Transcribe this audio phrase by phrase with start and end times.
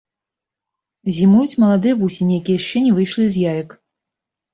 [1.17, 3.77] Зімуюць маладыя вусені, якія яшчэ не выйшлі з яек.